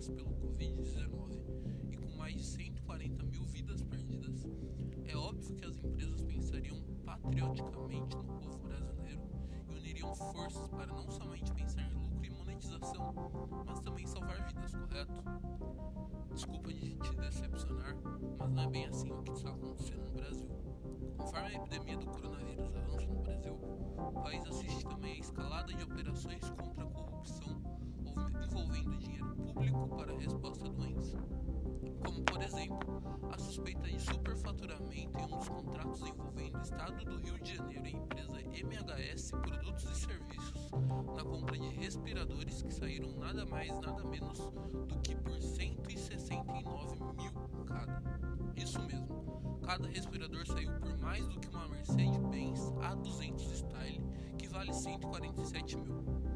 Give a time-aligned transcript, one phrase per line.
[0.00, 4.46] afetadas pelo Covid-19 e com mais de 140 mil vidas perdidas,
[5.04, 9.20] é óbvio que as empresas pensariam patrioticamente no povo brasileiro
[9.68, 13.14] e uniriam forças para não somente pensar em lucro e monetização,
[13.66, 15.12] mas também salvar vidas, correto?
[16.32, 17.96] Desculpa de te decepcionar,
[18.38, 20.48] mas não é bem assim o que está acontecendo no Brasil.
[21.18, 23.52] Conforme a epidemia do coronavírus avança no Brasil,
[23.98, 26.69] o país assiste também à escalada de operações contra
[29.80, 31.16] público para resposta doença.
[32.04, 33.02] Como, por exemplo,
[33.32, 37.86] a suspeita de superfaturamento em um dos contratos envolvendo o Estado do Rio de Janeiro
[37.86, 40.70] e a empresa MHS Produtos e Serviços
[41.16, 47.64] na compra de respiradores que saíram nada mais nada menos do que por 169 mil
[47.66, 48.02] cada.
[48.56, 54.04] Isso mesmo, cada respirador saiu por mais do que uma Mercedes-Benz A200 Style
[54.38, 56.29] que vale 147 mil.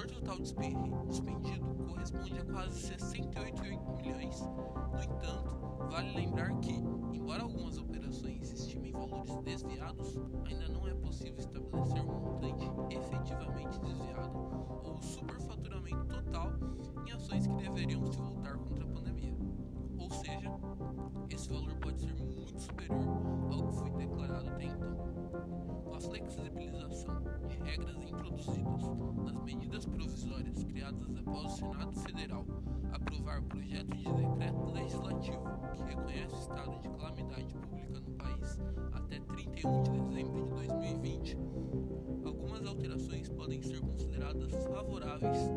[0.00, 4.40] Valor total despendido corresponde a quase 68 milhões.
[4.40, 5.58] No entanto,
[5.90, 6.72] vale lembrar que,
[7.12, 12.64] embora algumas operações estimem valores desviados, ainda não é possível estabelecer um montante
[12.96, 14.38] efetivamente desviado
[14.84, 16.50] ou superfaturamento total
[17.06, 19.36] em ações que deveriam se voltar contra a pandemia.
[19.98, 20.50] Ou seja,
[21.28, 22.99] esse valor pode ser muito superior
[30.90, 32.46] criadas após o Senado Federal
[32.92, 38.58] aprovar o projeto de decreto legislativo que reconhece o estado de calamidade pública no país
[38.92, 41.36] até 31 de dezembro de 2020,
[42.24, 45.50] algumas alterações podem ser consideradas favoráveis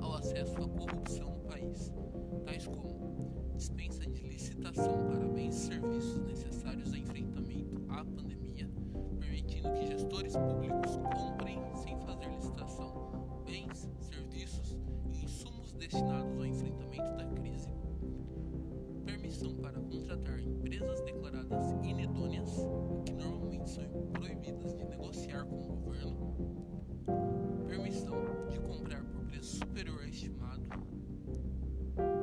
[0.00, 1.92] ao acesso à corrupção no país,
[2.44, 8.70] tais como dispensa de licitação para bens e serviços necessários ao enfrentamento à pandemia,
[9.18, 11.65] permitindo que gestores públicos comprem
[13.56, 14.76] bens, serviços
[15.14, 17.68] e insumos destinados ao enfrentamento da crise.
[19.06, 22.50] Permissão para contratar empresas declaradas inidôneas,
[23.06, 26.34] que normalmente são proibidas de negociar com o governo.
[27.66, 28.16] Permissão
[28.50, 30.68] de comprar por preço superior ao estimado.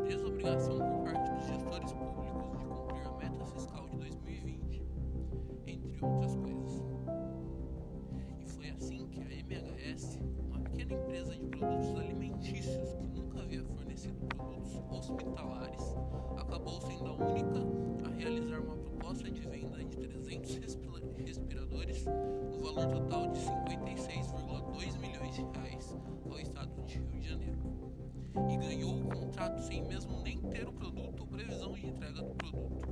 [0.08, 0.93] Desobrigação
[15.14, 15.96] hospitalares,
[16.38, 20.56] acabou sendo a única a realizar uma proposta de venda de 300
[21.18, 25.96] respiradores no valor total de 56,2 milhões de reais
[26.30, 27.60] ao estado de Rio de Janeiro.
[28.50, 32.34] E ganhou o contrato sem mesmo nem ter o produto ou previsão de entrega do
[32.34, 32.88] produto.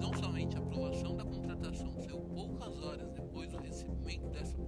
[0.00, 4.59] Não somente a aprovação da contratação saiu poucas horas depois do recebimento dessa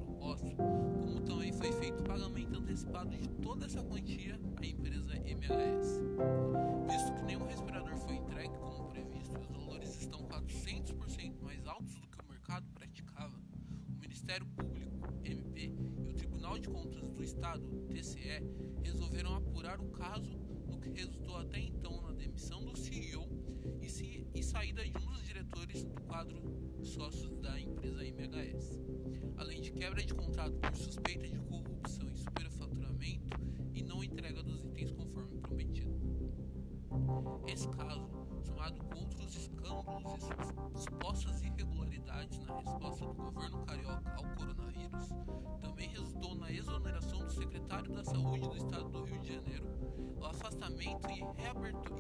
[2.12, 5.98] pagamento antecipado de toda essa quantia à empresa MHS.
[6.86, 11.94] Visto que nenhum respirador foi entregue como previsto e os valores estão 400% mais altos
[11.94, 13.34] do que o mercado praticava,
[13.88, 15.72] o Ministério Público, MP,
[16.04, 18.42] e o Tribunal de Contas do Estado, TCE,
[18.82, 23.26] resolveram apurar o caso, no que resultou até então na demissão do CEO
[23.80, 26.42] e, se, e saída de um dos diretores do quadro
[26.82, 28.78] sócios da empresa MHS,
[29.38, 31.41] além de quebra de contrato por suspeita de
[37.46, 38.08] Esse caso,
[38.44, 40.28] somado com outros escândalos
[40.74, 45.08] e supostas irregularidades na resposta do governo carioca ao coronavírus,
[45.60, 49.66] também resultou na exoneração do secretário da Saúde do estado do Rio de Janeiro,
[50.16, 51.20] o afastamento e,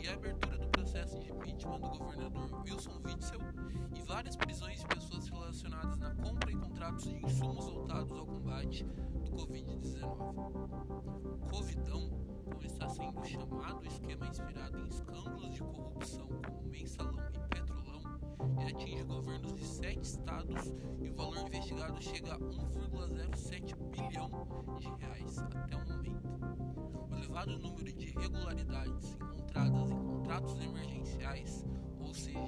[0.02, 3.40] e a abertura do processo de impeachment do governador Wilson Witzel
[3.94, 8.84] e várias prisões de pessoas relacionadas na compra e contratos de insumos voltados ao combate
[8.84, 11.50] do Covid-19.
[11.50, 12.01] Covidão,
[18.62, 24.30] e atinge governos de sete estados e o valor investigado chega a 1,07 bilhão
[24.78, 26.28] de reais até o momento.
[27.10, 31.64] O elevado número de irregularidades encontradas em contratos emergenciais,
[31.98, 32.38] ou seja,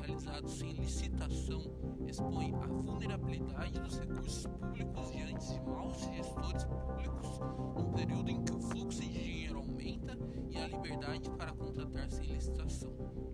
[0.00, 1.62] realizados sem licitação,
[2.06, 7.40] expõe a vulnerabilidade dos recursos públicos diante de maus gestores públicos
[7.76, 10.16] num período em que o fluxo de dinheiro aumenta
[10.48, 13.25] e a liberdade para contratar sem licitação.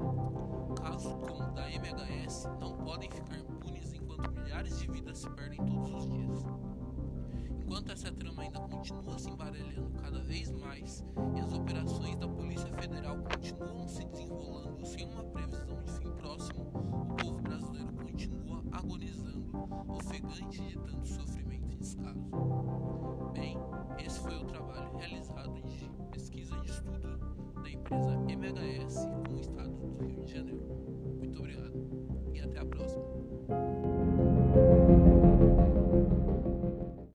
[3.02, 6.44] Podem ficar impunes enquanto milhares de vidas se perdem todos os dias.
[7.60, 11.04] Enquanto essa trama ainda continua se embaralhando cada vez mais
[11.34, 16.62] e as operações da Polícia Federal continuam se desenrolando sem uma previsão de fim próximo,
[16.74, 19.50] o povo brasileiro continua agonizando,
[19.88, 22.30] ofegante de tanto sofrimento e descaso.
[23.32, 23.56] Bem,
[23.98, 26.92] esse foi o trabalho realizado de pesquisa de estudo
[30.24, 30.60] de Janeiro.
[30.60, 30.91] Muito obrigado e até a
[32.58, 33.21] Applaus.